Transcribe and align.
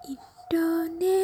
Indonesia 0.00 1.20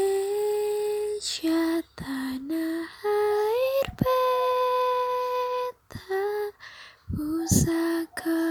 tanah 1.97 2.85
air 3.09 3.89
beta 3.97 6.21
pusaka 7.09 8.45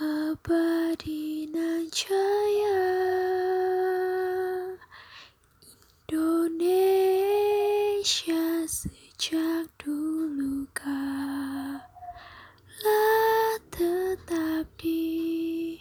abadi 0.00 1.44
nan 1.52 1.92
jaya. 1.92 2.88
Indonesia 6.08 7.04
sejak 8.64 9.68
dulu 9.76 10.64
kala 10.72 11.84
tetap 13.68 14.64
di 14.80 15.76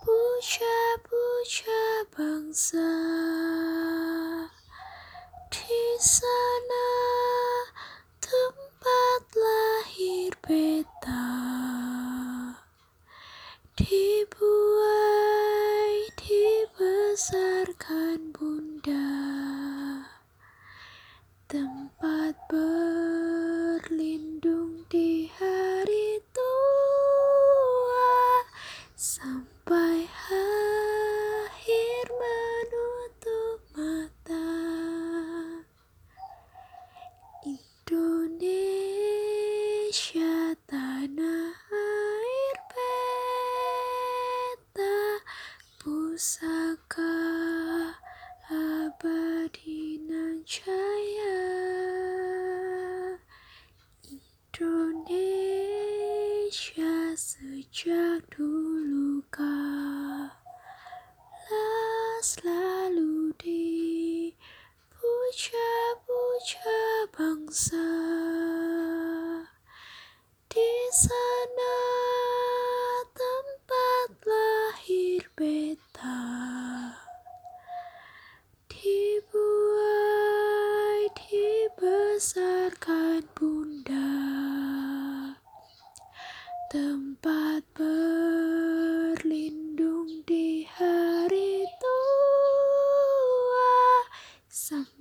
puja-puja 0.00 1.76
bangsa 2.56 2.88
di 5.52 5.84
sana 6.00 6.88
tempat 8.16 9.22
lahir 9.36 10.32
beta. 10.40 11.36
Dibuai 13.76 14.40
dibesarkan 16.16 17.52
bunda. 18.32 19.04
Tempat 21.52 22.40
berlindung 22.48 23.05
Indonesia 37.46 38.58
tanah 40.66 41.54
air 41.70 42.58
beta 42.74 44.98
pusaka 45.78 47.14
abadi 48.50 50.02
nan 50.10 50.42
jaya 50.42 51.38
Indonesia 54.10 55.54
sejak 57.14 58.26
dulu 58.34 58.55
bangsa. 67.46 67.78
Di 70.50 70.74
sana 70.90 71.78
tempat 73.14 74.10
lahir 74.26 75.22
beta. 75.38 76.26
Dibuai 78.66 79.46
dibesarkan 81.14 83.22
bunda. 83.38 84.10
Tempat 86.66 87.62
berlindung 87.78 89.06
di 90.26 90.66
hari 90.66 91.62
tua 91.78 93.70
sang 94.50 94.95